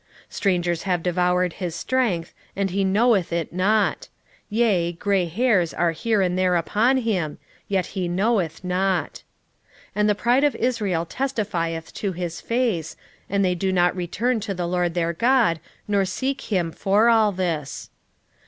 7:9 0.31 0.33
Strangers 0.33 0.81
have 0.89 1.03
devoured 1.03 1.53
his 1.53 1.75
strength, 1.75 2.33
and 2.55 2.71
he 2.71 2.83
knoweth 2.83 3.31
it 3.31 3.53
not: 3.53 4.07
yea, 4.49 4.93
gray 4.93 5.27
hairs 5.27 5.75
are 5.75 5.91
here 5.91 6.23
and 6.23 6.35
there 6.35 6.55
upon 6.55 6.97
him, 6.97 7.37
yet 7.67 7.85
he 7.93 8.07
knoweth 8.07 8.63
not. 8.63 9.21
7:10 9.83 9.85
And 9.97 10.09
the 10.09 10.15
pride 10.15 10.43
of 10.43 10.55
Israel 10.55 11.05
testifieth 11.05 11.93
to 11.93 12.13
his 12.13 12.41
face: 12.41 12.95
and 13.29 13.45
they 13.45 13.53
do 13.53 13.71
not 13.71 13.95
return 13.95 14.39
to 14.39 14.55
the 14.55 14.67
LORD 14.67 14.95
their 14.95 15.13
God, 15.13 15.59
nor 15.87 16.03
seek 16.03 16.51
him 16.51 16.71
for 16.71 17.07
all 17.07 17.31
this. 17.31 17.91